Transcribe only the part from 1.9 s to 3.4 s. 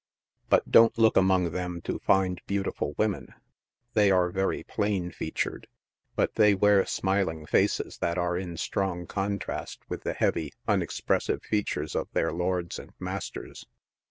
find beautiful women—